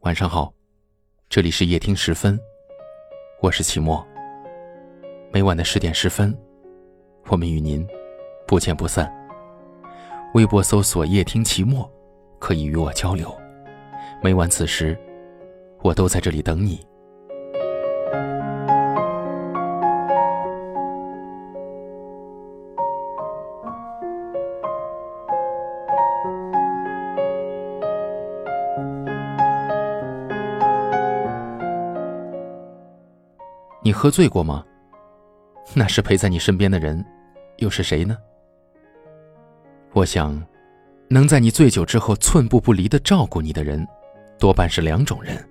[0.00, 0.52] 晚上好，
[1.30, 2.38] 这里是夜听十分，
[3.40, 4.06] 我是齐墨。
[5.32, 6.36] 每晚的十点十分，
[7.28, 7.86] 我们与您
[8.46, 9.10] 不见不散。
[10.34, 11.90] 微博搜索“夜听齐墨”，
[12.38, 13.34] 可以与我交流。
[14.22, 14.98] 每晚此时，
[15.80, 16.84] 我都在这里等你。
[33.92, 34.64] 你喝醉过吗？
[35.74, 37.04] 那是陪在你身边的人，
[37.58, 38.16] 又是谁呢？
[39.92, 40.42] 我想，
[41.10, 43.86] 能在你醉酒之后寸步不离的照顾你的人，
[44.38, 45.46] 多半是两种人。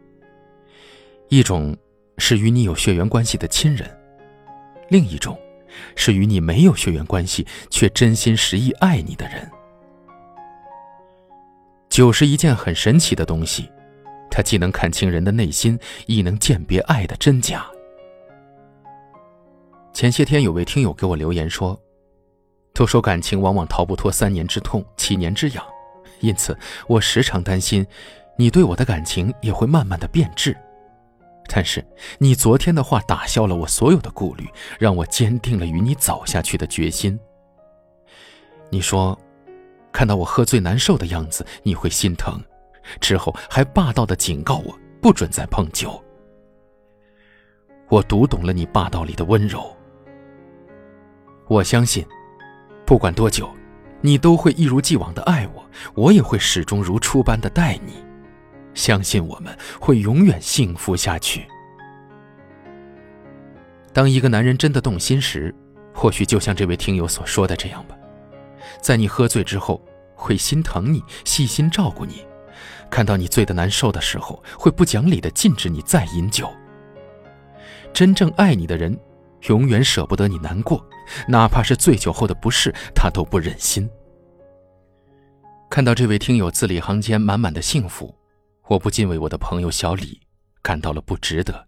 [1.30, 1.78] 一种
[2.18, 3.88] 是与你有血缘关系的亲人，
[4.90, 5.40] 另一种
[5.96, 9.48] 是与你没有血缘关系却真心实意爱你的人。
[11.90, 13.70] 酒是一件很神奇的东西，
[14.32, 17.64] 它既能看清人的内心，亦能鉴别爱的真假。
[20.02, 21.80] 前些天有位听友给我留言说
[22.74, 25.64] ：“都说感情往往逃不脱三年之痛、七年之痒，
[26.22, 26.58] 因此
[26.88, 27.86] 我时常担心，
[28.36, 30.58] 你对我的感情也会慢慢的变质。
[31.48, 31.86] 但是
[32.18, 37.20] 你昨天的话打消了我所有的顾虑，让我坚定了与你走下去的决心。
[38.72, 39.16] 你说，
[39.92, 42.44] 看到我喝醉难受的样子，你会心疼，
[43.00, 46.04] 之后还霸道的警告我不准再碰酒。
[47.88, 49.64] 我读懂了你霸道里的温柔。”
[51.52, 52.08] 我相信，
[52.86, 53.54] 不管多久，
[54.00, 57.92] 你都会一如既往的爱我，我也会始终如初般的待你。
[58.74, 61.46] 相信我们会永远幸福下去。
[63.92, 65.54] 当一个男人真的动心时，
[65.94, 67.98] 或许就像这位听友所说的这样吧，
[68.82, 69.84] 在你喝醉之后，
[70.16, 72.26] 会心疼你，细心照顾你；
[72.90, 76.50] 看到你醉得难受的时候，会不讲理的禁止你再饮酒。
[77.92, 78.98] 真正爱你的人。
[79.48, 80.86] 永远舍不得你难过，
[81.28, 83.90] 哪怕是醉酒后的不适，他都不忍心。
[85.70, 88.14] 看到这位听友字里行间满满的幸福，
[88.68, 90.20] 我不禁为我的朋友小李
[90.62, 91.68] 感到了不值得。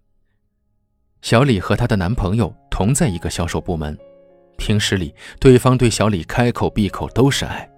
[1.21, 3.97] 小李和她的男朋友同在一个销售部门，
[4.57, 7.69] 平时里对方对小李开口闭口都是爱，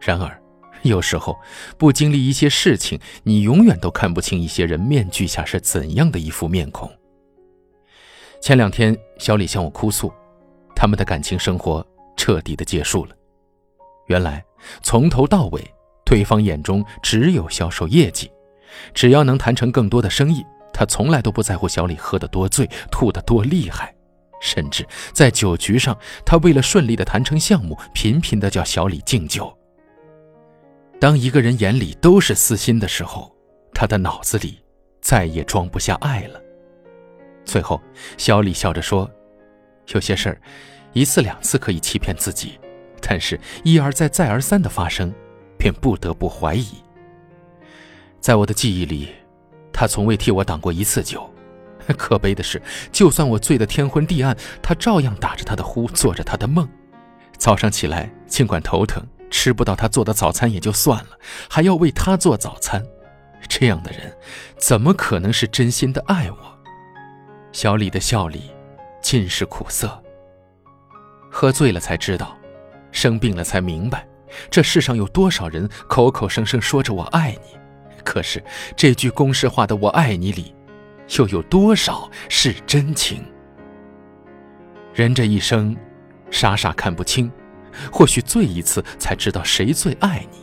[0.00, 0.40] 然而
[0.82, 1.36] 有时候
[1.76, 6.88] 不经历一些事情，你永远都看不清一些人面具下是怎样的一副面孔。
[8.40, 10.12] 前两天，小李向我哭诉，
[10.74, 11.84] 他们的感情生活
[12.16, 13.14] 彻底的结束了。
[14.06, 14.44] 原来，
[14.82, 15.60] 从头到尾，
[16.04, 18.30] 对方眼中只有销售业绩，
[18.94, 23.92] 只要能谈成更多的生意，他从来都不在乎小李喝得多醉、吐得多厉害。
[24.38, 29.52] 甚至在酒局上，他为了顺利的谈成项目，频频的叫小李敬酒。
[31.00, 33.34] 当一个人眼里都是私心的时候，
[33.72, 34.62] 他的脑子里
[35.00, 36.40] 再也装不下爱了。
[37.46, 37.80] 最后，
[38.18, 39.10] 小李笑着说
[39.94, 40.40] ：“有些事儿，
[40.92, 42.58] 一次两次可以欺骗自己，
[43.00, 45.14] 但是一而再、再而三的发生，
[45.56, 46.66] 便不得不怀疑。
[48.20, 49.08] 在我的记忆里，
[49.72, 51.32] 他从未替我挡过一次酒。
[51.96, 56.68] 可悲的是，就算我醉得天昏地暗，他照样打着他的呼，做着他的梦。
[57.38, 61.10] 早上起来，尽管头疼，吃不到他做的早餐也就算了，
[61.48, 62.84] 还要为他做早餐。
[63.48, 64.12] 这样的人，
[64.58, 66.36] 怎么可能是真心的爱我？”
[67.56, 68.50] 小李的笑里，
[69.00, 69.90] 尽是苦涩。
[71.30, 72.36] 喝醉了才知道，
[72.92, 74.06] 生病了才明白，
[74.50, 77.56] 这世上有多少人口口声声说着我爱你，
[78.04, 78.44] 可是
[78.76, 80.54] 这句公式化的“我爱你”里，
[81.16, 83.24] 又有多少是真情？
[84.92, 85.74] 人这一生，
[86.30, 87.32] 傻傻看不清，
[87.90, 90.40] 或许醉一次才知道谁最爱你。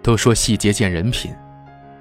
[0.00, 1.34] 都说细节见人品。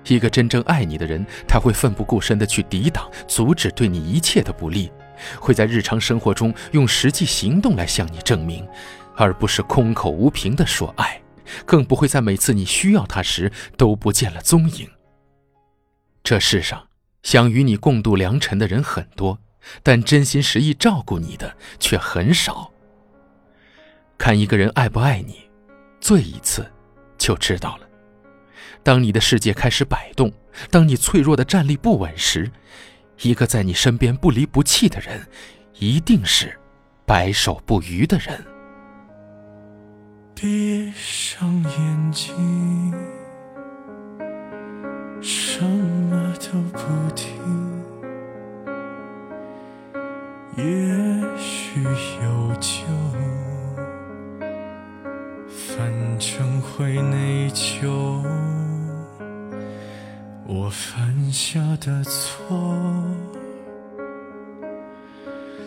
[0.07, 4.91] 一个真正爱你的人，他会奋不顾身的去抵挡、阻止对你一切的不利，
[5.39, 8.67] 会在日常生活中用实际行动来向你证明，
[9.15, 11.21] 而不是空口无凭的说爱，
[11.65, 14.89] 更不会在每次你需要他时都不见了踪影。
[16.23, 16.87] 这世上
[17.23, 19.39] 想与你共度良辰的人很多，
[19.83, 22.71] 但真心实意照顾你的却很少。
[24.17, 25.49] 看一个人爱不爱你，
[25.99, 26.69] 醉一次
[27.17, 27.88] 就知道了。
[28.83, 30.31] 当你的世界开始摆动，
[30.71, 32.49] 当你脆弱的站立不稳时，
[33.21, 35.27] 一个在你身边不离不弃的人，
[35.73, 36.57] 一定是
[37.05, 38.43] 白首不渝的人。
[40.33, 42.93] 闭上眼睛，
[45.21, 46.79] 什么都不
[47.13, 47.29] 听，
[61.51, 62.63] 下的错，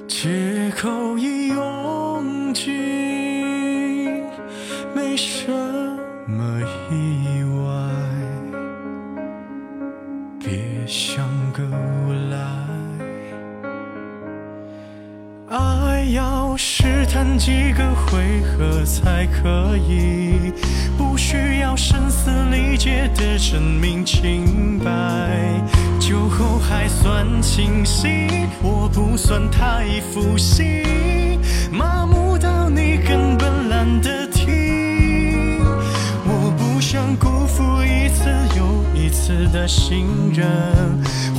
[0.06, 2.72] 借口已用尽，
[4.94, 5.50] 没什
[6.28, 6.94] 么意
[7.24, 7.31] 义，
[17.38, 20.52] 几个回合才可以，
[20.96, 24.90] 不需要声嘶力竭的证明清白。
[25.98, 28.28] 酒后还算清醒，
[28.62, 31.38] 我不算太负心，
[31.70, 34.21] 麻木到你根本懒得
[39.24, 40.04] 次的信
[40.34, 40.44] 任，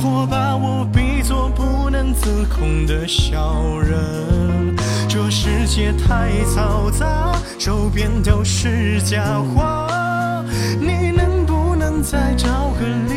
[0.02, 4.74] 或把我比作不能自控的小人。
[5.06, 9.22] 这世界太嘈杂，周边都是假
[9.54, 10.42] 话，
[10.80, 13.13] 你能不能再找个理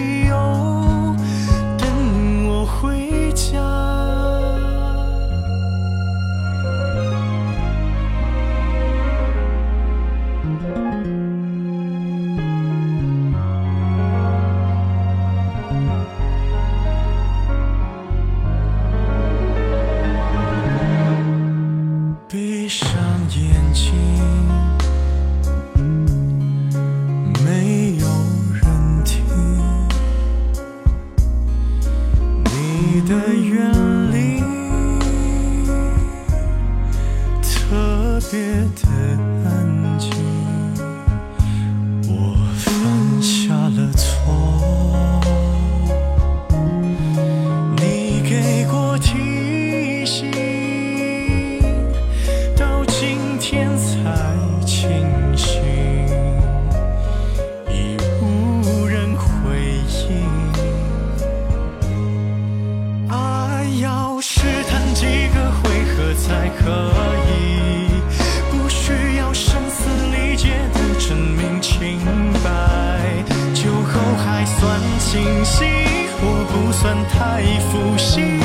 [22.30, 22.86] 闭上
[23.30, 23.94] 眼睛，
[27.44, 28.06] 没有
[28.54, 28.64] 人
[29.04, 29.24] 听。
[32.44, 33.72] 你的远
[34.12, 34.16] 离
[37.42, 38.36] 特别
[38.76, 38.82] 的
[76.48, 78.40] 不算太负心，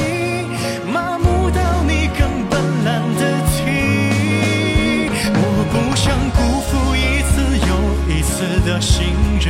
[0.93, 5.09] 麻木到你根本懒得听。
[5.35, 5.41] 我
[5.73, 6.39] 不想辜
[6.69, 7.35] 负一次
[7.69, 7.71] 又
[8.15, 9.07] 一次的信
[9.41, 9.49] 任，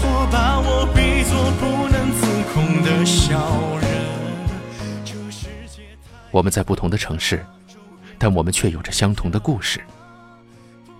[0.00, 2.20] 或把我比作不能自
[2.52, 3.86] 控的小人。
[5.04, 5.82] 这世界
[6.30, 7.44] 我们在不同的城市，
[8.18, 9.80] 但我们却有着相同的故事。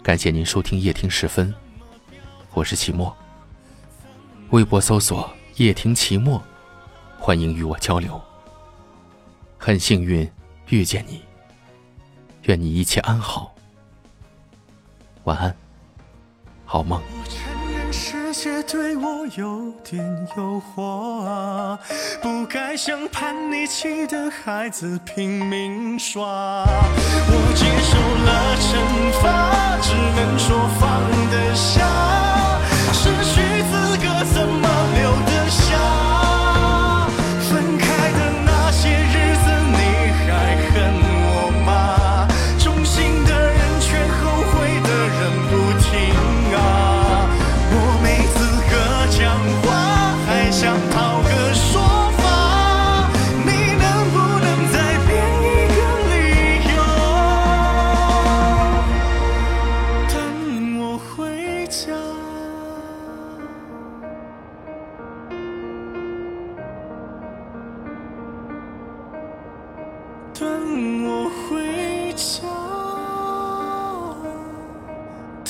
[0.03, 1.55] 感谢您收听夜听时分，
[2.53, 3.15] 我是齐墨。
[4.51, 6.43] 微博搜索“夜听齐墨”，
[7.19, 8.21] 欢迎与我交流。
[9.59, 10.29] 很幸运
[10.69, 11.23] 遇见你，
[12.43, 13.55] 愿你一切安好。
[15.25, 15.55] 晚安，
[16.65, 17.01] 好梦。
[17.01, 17.41] 我承
[17.73, 20.05] 认世界对我有点
[20.37, 21.79] 诱惑啊，
[22.21, 26.21] 不该像叛逆期的孩子拼命耍。
[26.25, 28.73] 我接受了惩
[29.23, 31.01] 罚，只能说放
[31.31, 31.87] 得下，
[32.93, 33.03] 失
[33.33, 33.41] 去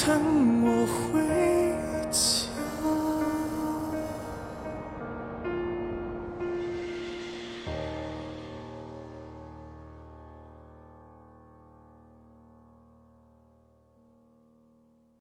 [0.04, 1.41] 等我回